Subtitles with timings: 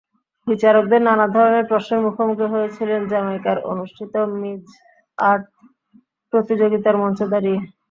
[0.47, 4.63] বিচারকদের নানা ধরনের প্রশ্নের মুখোমুখি হয়েছিলেন জ্যামাইকায় অনুষ্ঠিত মিজ
[5.17, 5.49] আর্থ
[6.33, 7.59] প্রতিযোগিতার মঞ্চে দাঁড়িয়ে।